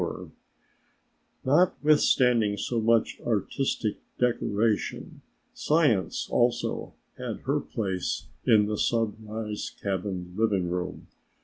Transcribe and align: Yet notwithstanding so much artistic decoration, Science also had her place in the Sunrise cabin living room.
Yet 0.01 0.29
notwithstanding 1.45 2.57
so 2.57 2.81
much 2.81 3.19
artistic 3.23 3.97
decoration, 4.17 5.21
Science 5.53 6.27
also 6.31 6.95
had 7.19 7.41
her 7.41 7.59
place 7.59 8.25
in 8.43 8.65
the 8.65 8.79
Sunrise 8.79 9.75
cabin 9.79 10.33
living 10.35 10.71
room. 10.71 11.05